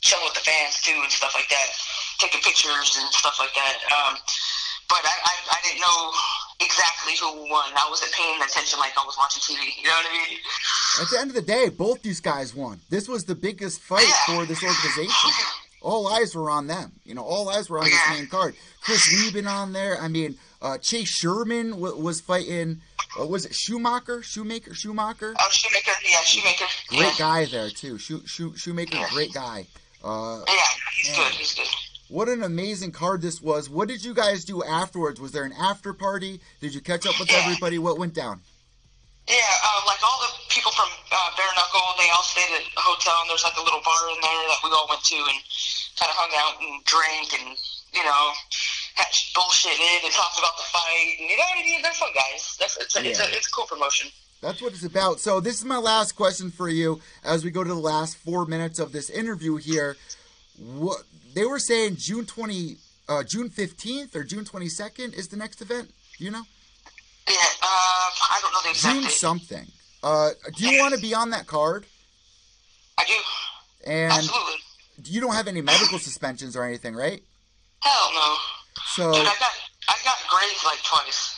[0.00, 1.68] chilling with the fans too and stuff like that,
[2.18, 3.76] taking pictures and stuff like that.
[3.92, 4.14] Um,
[4.88, 6.00] but I, I I didn't know
[6.60, 7.70] exactly who won.
[7.74, 9.76] I wasn't paying attention like I was watching TV.
[9.80, 10.38] You know what I mean?
[11.00, 12.80] At the end of the day, both these guys won.
[12.90, 15.30] This was the biggest fight for this organization.
[15.82, 16.92] All eyes were on them.
[17.04, 18.54] You know, all eyes were on this main card.
[18.82, 20.00] Chris Leben on there.
[20.00, 22.80] I mean, uh, Chase Sherman w- was fighting.
[23.20, 24.22] Uh, was it Schumacher?
[24.22, 24.72] Shoemaker?
[24.74, 25.34] Schumacher?
[25.38, 26.64] Oh, Shoemaker, yeah, Shoemaker.
[26.88, 27.14] Great yeah.
[27.18, 27.98] guy there too.
[27.98, 29.66] Shoe, shoe, Shoemaker, great guy.
[30.02, 30.54] Uh, Yeah,
[30.96, 31.32] he's good.
[31.32, 31.66] He's good.
[32.08, 33.68] what an amazing card this was.
[33.68, 35.20] What did you guys do afterwards?
[35.20, 36.40] Was there an after party?
[36.60, 37.38] Did you catch up with Yeah.
[37.44, 37.78] everybody?
[37.78, 38.40] What went down?
[39.28, 42.80] Yeah, uh, like all the people from uh, Bare Knuckle, they all stayed at a
[42.80, 45.38] hotel, and there's like a little bar in there that we all went to and
[45.98, 47.54] kind of hung out and drank and,
[47.94, 48.32] you know,
[48.94, 51.16] had bullshitted and talked about the fight.
[51.20, 51.82] And, you know what I mean?
[51.82, 52.56] They're fun guys.
[52.58, 54.10] That's, it's, a, it's, a, it's a cool promotion.
[54.40, 55.20] That's what it's about.
[55.20, 58.44] So this is my last question for you as we go to the last four
[58.44, 59.96] minutes of this interview here.
[60.58, 60.98] What
[61.34, 62.76] they were saying June twenty,
[63.08, 65.92] uh, June fifteenth or June twenty second is the next event.
[66.18, 66.42] Do you know?
[67.28, 69.12] Yeah, uh, I don't know the exact June date.
[69.12, 69.66] something.
[70.02, 71.86] Uh, do you want to be on that card?
[72.98, 73.14] I do.
[73.86, 74.54] And Absolutely.
[75.04, 77.22] you don't have any medical suspensions or anything, right?
[77.80, 78.36] Hell no.
[78.94, 79.52] So, Dude, I got
[79.88, 81.36] I got grazed like twice.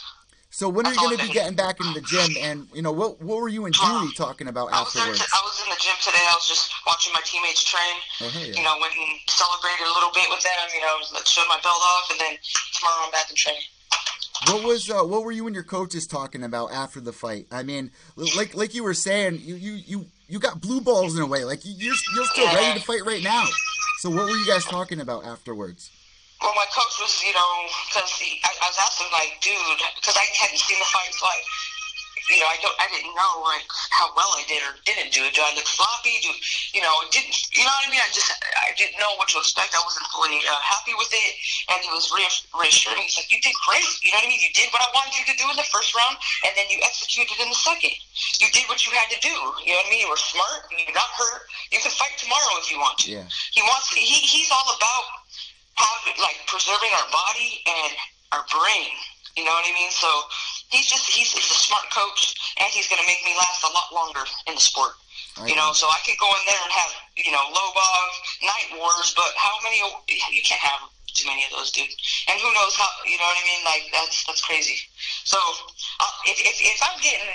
[0.50, 2.30] so when are you going to be getting back in the gym?
[2.40, 3.20] And you know what?
[3.22, 5.20] What were you and Judy talking about I was afterwards?
[5.20, 6.22] T- I was in the gym today.
[6.22, 7.96] I was just watching my teammates train.
[8.22, 8.54] Oh, hell yeah.
[8.54, 10.68] You know, went and celebrated a little bit with them.
[10.74, 10.94] You know,
[11.24, 12.38] showed my belt off, and then
[12.78, 13.62] tomorrow I'm back in training.
[14.48, 17.46] What was uh, what were you and your coaches talking about after the fight?
[17.50, 21.22] I mean, like like you were saying, you you you, you got blue balls in
[21.22, 21.44] a way.
[21.44, 23.44] Like you- you're you're still ready to fight right now.
[24.00, 25.90] So what were you guys talking about afterwards?
[26.42, 27.52] Well, my coach was, you know,
[27.88, 31.38] because I, I was asking like, dude, because I hadn't seen the fight, so I,
[32.30, 35.28] you know, I don't, I didn't know like how well I did or didn't do
[35.28, 35.36] it.
[35.36, 36.16] Do I look sloppy?
[36.24, 36.32] Do
[36.72, 36.92] you know?
[37.12, 38.00] Didn't you know what I mean?
[38.00, 39.76] I just, I didn't know what to expect.
[39.76, 41.32] I wasn't fully uh, happy with it,
[41.68, 43.04] and he was reassuring.
[43.04, 43.84] He's like, you did great.
[44.00, 44.40] You know what I mean?
[44.40, 46.16] You did what I wanted you to do in the first round,
[46.48, 47.92] and then you executed in the second.
[48.40, 49.34] You did what you had to do.
[49.60, 50.00] You know what I mean?
[50.00, 50.64] You were smart.
[50.72, 51.44] You're not hurt.
[51.76, 53.12] You can fight tomorrow if you want to.
[53.12, 53.28] Yeah.
[53.52, 53.92] He wants.
[53.92, 55.04] He he's all about
[56.20, 57.92] like preserving our body and
[58.32, 58.94] our brain.
[59.36, 59.90] You know what I mean?
[59.90, 60.08] So
[60.70, 63.72] he's just he's, he's a smart coach, and he's going to make me last a
[63.74, 64.94] lot longer in the sport.
[65.34, 68.10] I you know, so I could go in there and have you know Lobov,
[68.46, 69.82] Knight Wars, but how many?
[70.06, 71.90] You can't have too many of those, dude.
[72.30, 72.86] And who knows how?
[73.02, 73.62] You know what I mean?
[73.66, 74.78] Like that's that's crazy.
[75.26, 75.38] So
[75.98, 77.26] uh, if, if if I'm getting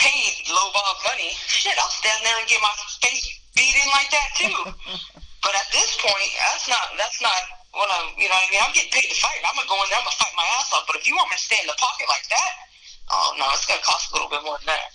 [0.00, 2.72] paid Lobov money, shit, I'll stand there and get my
[3.04, 5.20] face beat in like that too.
[5.42, 7.40] but at this point, that's not that's not
[7.72, 9.40] what I'm, you know, what I mean, I'm getting paid to fight.
[9.46, 10.00] I'm gonna go in there.
[10.00, 10.84] I'm gonna fight my ass off.
[10.86, 12.52] But if you want me to stay in the pocket like that,
[13.12, 14.90] oh no, it's gonna cost a little bit more than that.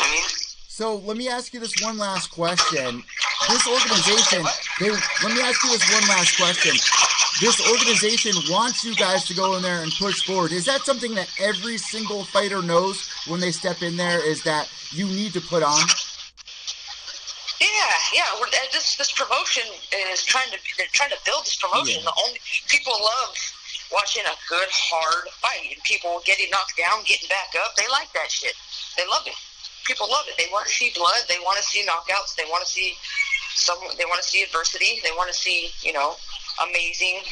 [0.00, 0.26] I mean.
[0.68, 3.02] So let me ask you this one last question.
[3.48, 4.46] This organization,
[4.80, 6.72] they let me ask you this one last question.
[7.40, 10.52] This organization wants you guys to go in there and push forward.
[10.52, 14.24] Is that something that every single fighter knows when they step in there?
[14.24, 15.80] Is that you need to put on?
[18.72, 18.96] Yeah, yeah.
[18.96, 19.64] We're, this this promotion
[20.12, 22.00] is trying to they're trying to build this promotion.
[22.00, 22.10] Yeah.
[22.10, 23.34] The only people love
[23.92, 27.76] watching a good hard fight and people getting knocked down, getting back up.
[27.76, 28.54] They like that shit.
[28.96, 29.36] They love it.
[29.84, 30.36] People love it.
[30.38, 31.28] They want to see blood.
[31.28, 32.36] They want to see knockouts.
[32.36, 32.94] They want to see
[33.54, 33.78] some.
[33.98, 35.00] They want to see adversity.
[35.02, 36.16] They want to see you know
[36.62, 37.22] amazing,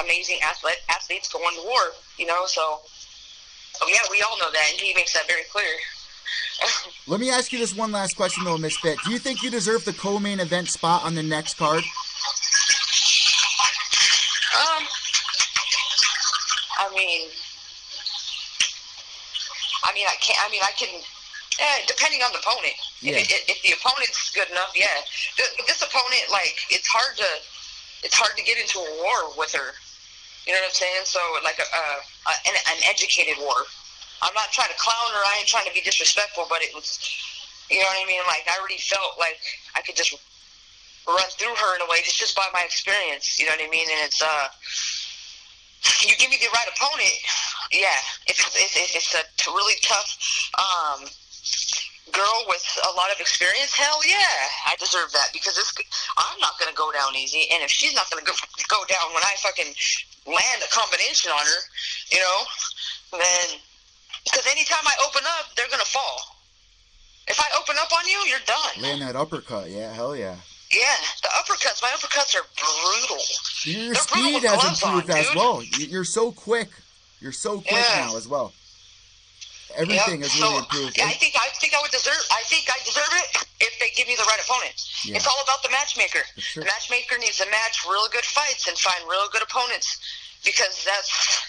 [0.00, 1.94] amazing athlete athletes going to war.
[2.18, 2.80] You know, so
[3.82, 5.97] oh yeah, we all know that, and he makes that very clear.
[7.06, 8.98] Let me ask you this one last question, though, Misfit.
[9.04, 11.82] Do you think you deserve the co-main event spot on the next card?
[14.58, 14.82] Um,
[16.78, 17.28] I mean,
[19.84, 20.38] I mean, I can't.
[20.44, 21.00] I mean, I can.
[21.58, 22.76] Eh, depending on the opponent.
[23.00, 23.18] Yeah.
[23.18, 24.86] If, if, the opponent's good enough, yeah.
[25.66, 27.26] This opponent, like, it's hard to,
[28.04, 29.74] it's hard to get into a war with her.
[30.46, 31.02] You know what I'm saying?
[31.02, 31.84] So, like, a, a
[32.46, 33.66] an, an educated war.
[34.22, 35.22] I'm not trying to clown her.
[35.22, 36.98] I ain't trying to be disrespectful, but it was,
[37.70, 38.22] you know what I mean?
[38.26, 39.38] Like I already felt like
[39.74, 40.14] I could just
[41.06, 43.38] run through her in a way, just just by my experience.
[43.38, 43.86] You know what I mean?
[43.86, 44.48] And it's uh,
[46.04, 47.14] you give me the right opponent,
[47.72, 47.98] yeah.
[48.26, 50.10] It's if it's a really tough
[50.58, 51.06] um
[52.12, 55.72] girl with a lot of experience, hell yeah, I deserve that because this
[56.16, 58.32] I'm not gonna go down easy, and if she's not gonna go,
[58.68, 59.72] go down when I fucking
[60.26, 61.60] land a combination on her,
[62.12, 62.38] you know,
[63.12, 63.60] then
[64.30, 66.36] because anytime I open up, they're gonna fall.
[67.28, 68.82] If I open up on you, you're done.
[68.82, 70.36] Land that uppercut, yeah, hell yeah.
[70.72, 71.80] Yeah, the uppercuts.
[71.82, 73.22] My uppercuts are brutal.
[73.64, 75.62] Your they're speed has improved on, as well.
[75.78, 76.68] You're so quick.
[77.20, 78.06] You're so quick yeah.
[78.06, 78.52] now as well.
[79.76, 80.28] Everything yep.
[80.28, 81.00] has really so, improved.
[81.00, 82.20] I think I think I would deserve.
[82.32, 84.76] I think I deserve it if they give me the right opponent.
[85.04, 85.16] Yeah.
[85.16, 86.24] It's all about the matchmaker.
[86.36, 86.62] Sure.
[86.62, 89.98] The matchmaker needs to match real good fights and find real good opponents
[90.44, 91.47] because that's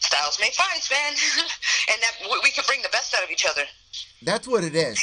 [0.00, 1.12] styles make fights, man,
[1.92, 3.62] and that we can bring the best out of each other.
[4.22, 5.00] That's what it is.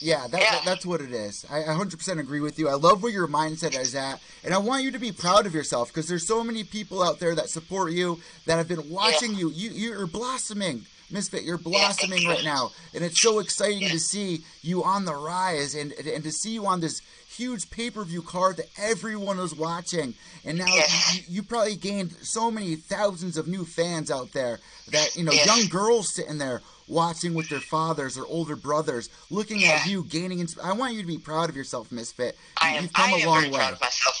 [0.00, 0.50] Yeah, that, yeah.
[0.52, 1.44] That, that's what it is.
[1.50, 2.68] I 100% agree with you.
[2.68, 5.54] I love where your mindset is at, and I want you to be proud of
[5.54, 9.32] yourself because there's so many people out there that support you that have been watching
[9.32, 9.38] yeah.
[9.38, 9.50] you.
[9.50, 10.86] You you're blossoming.
[11.12, 15.14] Misfit, you're blossoming yeah, right now, and it's so exciting to see you on the
[15.14, 17.02] rise and and to see you on this
[17.36, 22.12] huge pay per view card that everyone was watching, and now you, you, probably gained
[22.22, 24.60] so many thousands of new fans out there
[24.92, 29.60] that you know young girls sitting there watching with their fathers or older brothers, looking
[29.60, 29.80] yeah.
[29.80, 30.40] at you, gaining.
[30.40, 32.36] Insp- I want you to be proud of yourself, Misfit.
[32.60, 32.82] I am.
[32.82, 33.58] You've come I am a long very way.
[33.58, 34.16] proud of myself.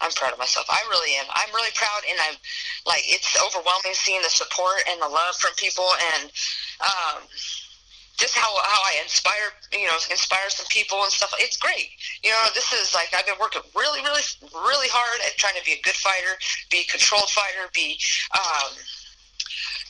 [0.00, 0.66] I'm proud of myself.
[0.70, 1.26] I really am.
[1.30, 2.36] I'm really proud, and I'm
[2.86, 6.30] like it's overwhelming seeing the support and the love from people, and
[6.80, 7.22] um,
[8.16, 11.34] just how how I inspire you know inspire some people and stuff.
[11.38, 11.90] It's great.
[12.22, 14.22] You know, this is like I've been working really, really,
[14.54, 16.38] really hard at trying to be a good fighter,
[16.70, 17.98] be a controlled fighter, be
[18.34, 18.74] um,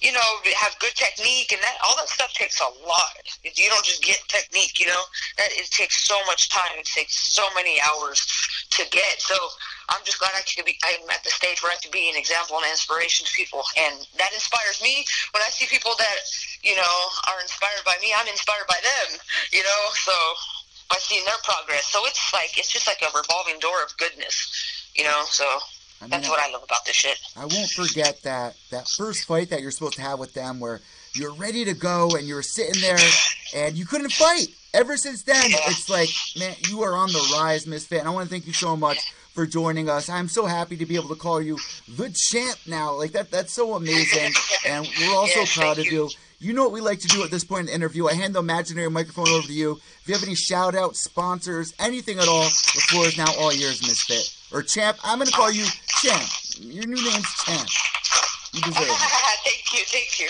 [0.02, 3.14] you know, have good technique and that all that stuff takes a lot.
[3.42, 5.02] You don't just get technique, you know.
[5.38, 6.74] That it takes so much time.
[6.78, 8.20] It takes so many hours
[8.70, 9.22] to get.
[9.22, 9.36] So
[9.88, 10.76] I'm just glad I could be.
[10.84, 14.06] I'm at the stage where I can be an example and inspiration to people, and
[14.18, 15.04] that inspires me.
[15.32, 16.20] When I see people that
[16.62, 16.96] you know,
[17.28, 19.18] are inspired by me, I'm inspired by them,
[19.52, 20.14] you know, so
[20.88, 21.86] by seeing their progress.
[21.86, 25.44] So it's like, it's just like a revolving door of goodness, you know, so
[26.02, 27.16] I mean, that's what I love about this shit.
[27.36, 30.80] I won't forget that, that first fight that you're supposed to have with them where
[31.14, 32.98] you're ready to go and you're sitting there
[33.54, 34.48] and you couldn't fight.
[34.74, 38.00] Ever since then, it's like, man, you are on the rise, Misfit.
[38.00, 40.08] And I want to thank you so much for joining us.
[40.08, 41.56] I'm so happy to be able to call you
[41.88, 42.94] the champ now.
[42.94, 44.32] Like that, that's so amazing.
[44.66, 45.92] And we're also yeah, proud of you.
[45.92, 46.10] you.
[46.40, 48.08] You know what we like to do at this point in the interview.
[48.08, 49.78] I hand the imaginary microphone over to you.
[50.00, 53.52] If you have any shout outs, sponsors, anything at all, the floor is now all
[53.52, 54.41] yours, Misfit.
[54.52, 54.98] Or Champ.
[55.02, 55.64] I'm to call you
[56.04, 56.28] Champ.
[56.60, 57.68] Your new name's Champ.
[58.52, 59.00] You deserve it.
[59.48, 60.28] thank you, thank you.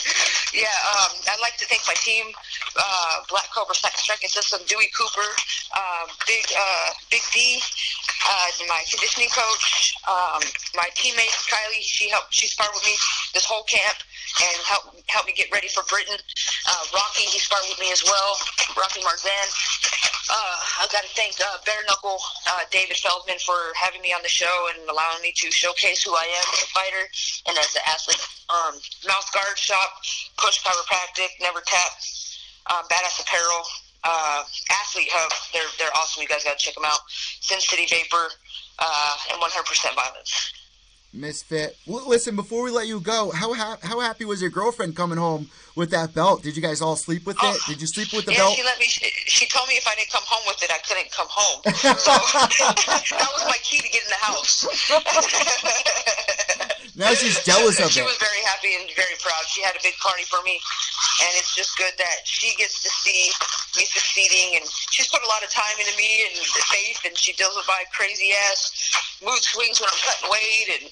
[0.54, 2.30] Yeah, um, I'd like to thank my team,
[2.78, 5.26] uh, Black Cobra Striking System, Dewey Cooper,
[5.74, 7.58] uh, Big uh, Big D,
[8.30, 10.42] uh, my conditioning coach, um,
[10.78, 11.82] my teammate Kylie.
[11.82, 12.32] She helped.
[12.32, 12.94] She sparred with me
[13.34, 13.98] this whole camp
[14.40, 16.16] and help help me get ready for Britain.
[16.16, 18.30] Uh, Rocky, he sparred with me as well.
[18.78, 19.48] Rocky Marzan.
[20.30, 22.16] Uh, I've got to thank uh, Bare Knuckle,
[22.48, 26.14] uh, David Feldman, for having me on the show and allowing me to showcase who
[26.14, 27.04] I am as a fighter
[27.50, 28.22] and as an athlete.
[28.48, 29.90] Um, Mouth Guard Shop,
[30.38, 31.92] Push Chiropractic, Never Tap,
[32.70, 33.66] um, Badass Apparel,
[34.04, 35.32] uh, Athlete Hub.
[35.52, 36.22] They're they're awesome.
[36.22, 37.00] You guys got to check them out.
[37.40, 38.30] Sin City Vapor,
[38.78, 40.51] uh, and 100% Violence.
[41.12, 41.76] Misfit.
[41.88, 45.18] L- listen, before we let you go, how ha- how happy was your girlfriend coming
[45.18, 46.42] home with that belt?
[46.42, 47.60] Did you guys all sleep with it?
[47.68, 48.56] Did you sleep with the yeah, belt?
[48.56, 48.86] she let me.
[48.86, 51.62] She, she told me if I didn't come home with it, I couldn't come home.
[51.82, 52.12] So
[53.16, 54.66] that was my key to get in the house.
[56.94, 58.08] now she's jealous of she it.
[58.08, 59.44] was very happy and very proud.
[59.48, 60.60] She had a big party for me,
[61.24, 63.32] and it's just good that she gets to see
[63.80, 64.60] me succeeding.
[64.60, 66.36] And she's put a lot of time into me and
[66.68, 68.92] faith, and she deals with my crazy ass
[69.24, 70.68] mood swings when I'm cutting weight.
[70.80, 70.84] And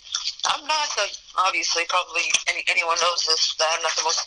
[0.49, 1.05] I'm not the
[1.37, 4.25] obviously probably any, anyone knows this that I'm not the most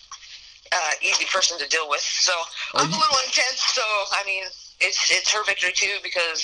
[0.70, 2.06] uh, easy person to deal with.
[2.06, 2.34] So
[2.78, 3.66] I'm a little intense.
[3.74, 3.82] So
[4.14, 4.46] I mean,
[4.78, 6.42] it's it's her victory too because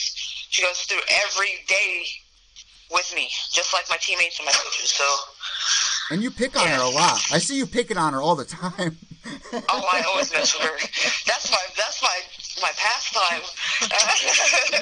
[0.50, 2.10] she goes through every day
[2.92, 4.90] with me, just like my teammates and my coaches.
[4.90, 5.06] So
[6.12, 7.22] And you pick on her a lot.
[7.32, 8.98] I see you picking on her all the time.
[9.54, 10.78] oh, I always mess with her.
[11.28, 12.20] That's my that's my
[12.62, 13.42] my pastime.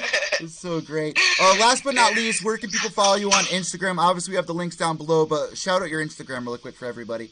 [0.40, 1.18] It's so great.
[1.40, 3.98] Uh, last but not least, where can people follow you on Instagram?
[3.98, 6.86] Obviously, we have the links down below, but shout out your Instagram really quick for
[6.86, 7.30] everybody.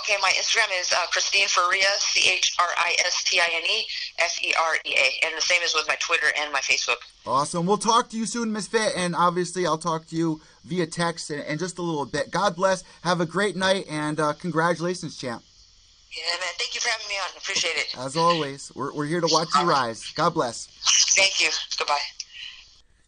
[0.00, 3.62] Okay, my Instagram is uh, Christine Ferea, C H R I S T I N
[3.64, 3.86] E
[4.18, 6.96] F E R E A, and the same is with my Twitter and my Facebook.
[7.26, 7.66] Awesome.
[7.66, 11.30] We'll talk to you soon, Miss Fit, and obviously I'll talk to you via text
[11.30, 12.30] in, in just a little bit.
[12.30, 12.82] God bless.
[13.02, 15.42] Have a great night, and uh, congratulations, champ.
[16.16, 16.48] Yeah, man.
[16.58, 17.36] Thank you for having me on.
[17.36, 17.94] Appreciate it.
[17.98, 20.10] As always, we're, we're here to watch you rise.
[20.16, 20.66] God bless.
[21.14, 21.50] Thank you.
[21.78, 21.98] Goodbye.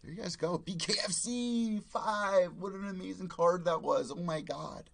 [0.05, 0.59] There you guys go.
[0.59, 2.53] BKFC 5.
[2.59, 4.13] What an amazing card that was.
[4.13, 4.85] Oh my God.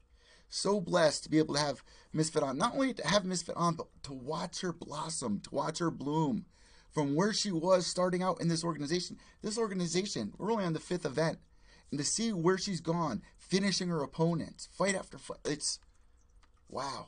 [0.48, 1.82] So blessed to be able to have
[2.12, 2.56] Misfit on.
[2.56, 6.46] Not only to have Misfit on, but to watch her blossom, to watch her bloom
[6.90, 9.18] from where she was starting out in this organization.
[9.42, 11.38] This organization, we're only on the fifth event.
[11.90, 15.38] And to see where she's gone, finishing her opponents, fight after fight.
[15.44, 15.78] It's
[16.68, 17.06] wow.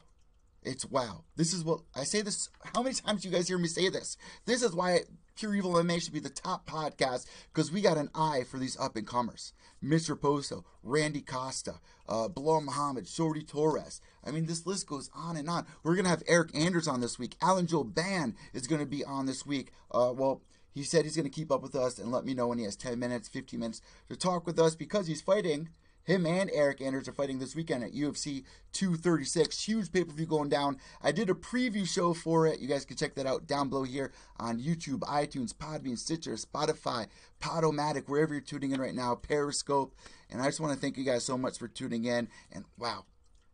[0.63, 1.25] It's wow.
[1.37, 2.49] This is what I say this.
[2.75, 4.17] How many times you guys hear me say this?
[4.47, 5.01] This is why
[5.37, 8.79] Pure Evil MMA should be the top podcast because we got an eye for these
[8.79, 9.53] up and comers.
[9.83, 10.21] Mr.
[10.21, 11.77] Poso, Randy Costa,
[12.09, 14.01] uh, Belal Muhammad, Shorty Torres.
[14.25, 15.67] I mean, this list goes on and on.
[15.83, 17.37] We're going to have Eric Anders on this week.
[17.41, 19.73] Alan Jouban is going to be on this week.
[19.91, 22.49] Uh, well, he said he's going to keep up with us and let me know
[22.49, 25.71] when he has 10 minutes, 15 minutes to talk with us because he's fighting.
[26.05, 29.65] Him and Eric Anders are fighting this weekend at UFC 236.
[29.65, 30.79] Huge pay per view going down.
[31.03, 32.61] I did a preview show for it.
[32.61, 37.07] You guys can check that out down below here on YouTube, iTunes, Podbean, Stitcher, Spotify,
[37.41, 39.95] Podomatic, wherever you're tuning in right now, Periscope.
[40.31, 42.29] And I just want to thank you guys so much for tuning in.
[42.51, 43.05] And wow,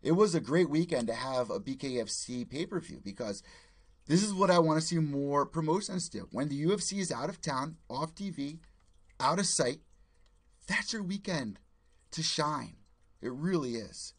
[0.02, 3.42] it was a great weekend to have a BKFC pay per view because
[4.06, 6.28] this is what I want to see more promotions do.
[6.30, 8.61] When the UFC is out of town, off TV,
[9.18, 9.80] out of sight,
[10.68, 11.59] that's your weekend
[12.16, 12.76] to shine.
[13.22, 14.14] It really is.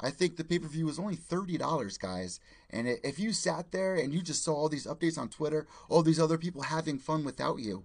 [0.00, 2.40] I think the pay per view was only $30, guys.
[2.68, 6.02] And if you sat there and you just saw all these updates on Twitter, all
[6.02, 7.84] these other people having fun without you,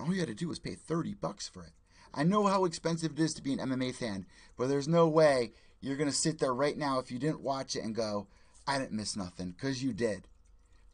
[0.00, 1.72] all you had to do was pay 30 bucks for it.
[2.14, 5.52] I know how expensive it is to be an MMA fan, but there's no way
[5.80, 8.28] you're going to sit there right now if you didn't watch it and go,
[8.66, 10.28] I didn't miss nothing, because you did.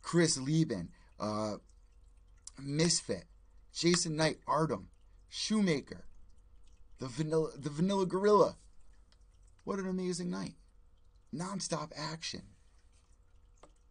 [0.02, 0.90] Chris Leben,
[1.20, 1.54] uh,
[2.58, 3.24] Misfit,
[3.72, 4.88] Jason Knight, Artem,
[5.28, 6.04] Shoemaker,
[7.02, 8.54] the Vanilla, the Vanilla Gorilla.
[9.64, 10.54] What an amazing night!
[11.32, 12.42] Non-stop action.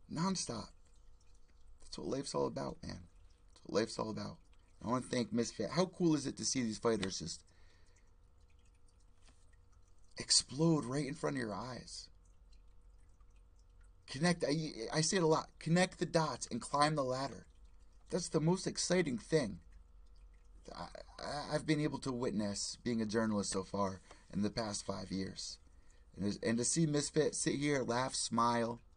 [0.09, 0.69] Non-stop.
[1.81, 3.01] That's what life's all about, man.
[3.51, 4.37] That's what life's all about.
[4.81, 5.71] I want to thank Misfit.
[5.71, 7.41] How cool is it to see these fighters just
[10.17, 12.07] explode right in front of your eyes?
[14.07, 14.45] Connect.
[14.45, 14.55] I,
[14.93, 15.49] I say it a lot.
[15.59, 17.45] Connect the dots and climb the ladder.
[18.09, 19.59] That's the most exciting thing
[20.73, 20.87] I,
[21.51, 24.01] I've been able to witness being a journalist so far
[24.33, 25.57] in the past five years.
[26.17, 28.81] And, and to see Misfit sit here, laugh, smile.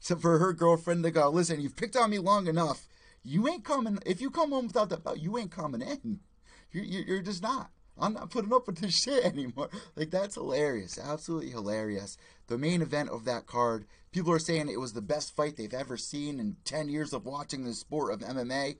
[0.00, 2.86] So for her girlfriend to go, listen, you've picked on me long enough.
[3.22, 3.98] You ain't coming.
[4.04, 6.20] If you come home without that belt, you ain't coming in.
[6.72, 7.70] You're, you're just not.
[7.98, 9.70] I'm not putting up with this shit anymore.
[9.96, 10.98] Like, that's hilarious.
[10.98, 12.18] Absolutely hilarious.
[12.48, 15.72] The main event of that card, people are saying it was the best fight they've
[15.72, 18.76] ever seen in 10 years of watching the sport of MMA.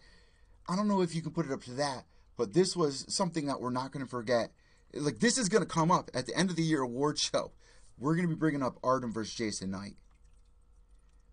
[0.68, 2.04] I don't know if you can put it up to that,
[2.36, 4.50] but this was something that we're not going to forget.
[4.92, 7.52] Like, this is going to come up at the end of the year award show.
[7.98, 9.96] We're going to be bringing up Artem versus Jason Knight.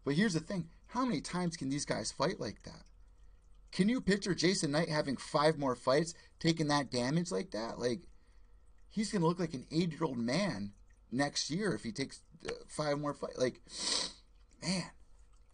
[0.04, 2.84] But here's the thing how many times can these guys fight like that?
[3.72, 7.80] Can you picture Jason Knight having five more fights, taking that damage like that?
[7.80, 8.02] Like,
[8.90, 10.74] he's going to look like an eight year old man
[11.12, 13.38] next year if he takes uh, five more fights.
[13.38, 13.62] Like,
[14.62, 14.92] man,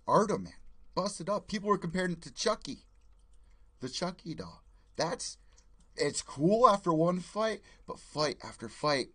[0.08, 0.54] Artem, man,
[0.96, 1.48] busted up.
[1.48, 2.80] People were comparing it to Chucky,
[3.80, 4.64] the Chucky doll.
[4.98, 5.38] That's
[5.96, 9.08] it's cool after one fight, but fight after fight,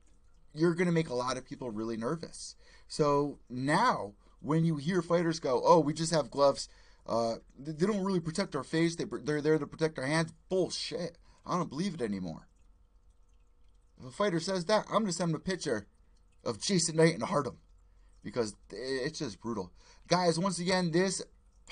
[0.55, 2.57] you're gonna make a lot of people really nervous.
[2.89, 6.69] So now, when you hear fighters go, "Oh, we just have gloves,"
[7.07, 8.97] uh, they don't really protect our face.
[8.97, 10.33] They they're there to protect our hands.
[10.49, 11.19] Bullshit.
[11.45, 12.49] I don't believe it anymore.
[13.99, 15.87] If a fighter says that, I'm gonna send him a picture
[16.45, 17.59] of Jason Knight and Artem
[18.23, 19.73] because it's just brutal.
[20.09, 21.23] Guys, once again, this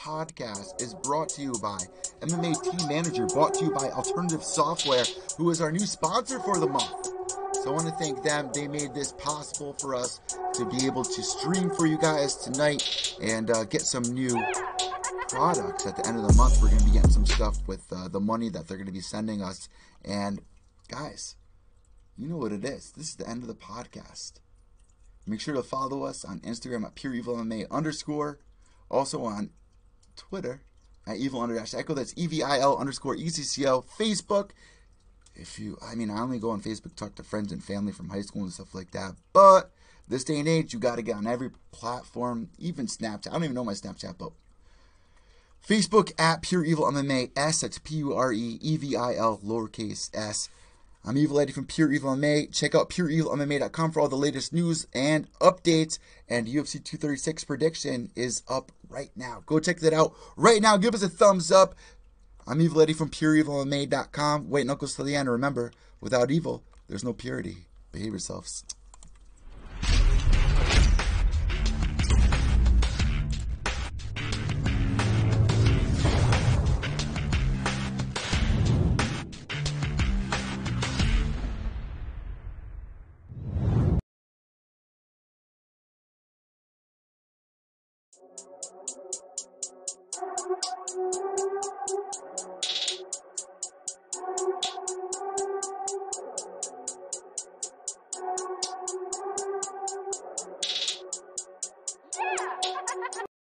[0.00, 1.78] podcast is brought to you by
[2.20, 5.04] MMA Team Manager, brought to you by Alternative Software,
[5.36, 7.06] who is our new sponsor for the month.
[7.56, 8.50] So I want to thank them.
[8.54, 10.20] They made this possible for us
[10.54, 14.42] to be able to stream for you guys tonight and uh, get some new
[15.28, 16.62] products at the end of the month.
[16.62, 18.92] We're going to be getting some stuff with uh, the money that they're going to
[18.92, 19.68] be sending us.
[20.02, 20.40] And
[20.88, 21.36] guys,
[22.16, 22.92] you know what it is.
[22.92, 24.40] This is the end of the podcast.
[25.26, 28.38] Make sure to follow us on Instagram at Pure Evil MMA underscore.
[28.90, 29.50] Also on
[30.28, 30.62] Twitter
[31.06, 31.94] at Evil under Echo.
[31.94, 33.84] That's E V I L underscore ECCO.
[33.98, 34.50] Facebook.
[35.34, 38.10] If you, I mean, I only go on Facebook, talk to friends and family from
[38.10, 39.14] high school and stuff like that.
[39.32, 39.70] But
[40.06, 43.28] this day and age, you got to get on every platform, even Snapchat.
[43.28, 44.32] I don't even know my Snapchat, but
[45.66, 47.60] Facebook at Pure Evil MMA S.
[47.62, 50.48] That's P U R E E V I L lowercase s.
[51.02, 52.52] I'm Evil Eddie from Pure Evil MMA.
[52.52, 55.98] Check out pureevilmma.com for all the latest news and updates.
[56.28, 59.42] And UFC 236 prediction is up right now.
[59.46, 60.76] Go check that out right now.
[60.76, 61.74] Give us a thumbs up.
[62.46, 64.50] I'm Evil Eddie from pureevilmma.com.
[64.50, 65.30] Wait, to the end.
[65.30, 67.66] Remember, without evil, there's no purity.
[67.92, 68.64] Behave yourselves.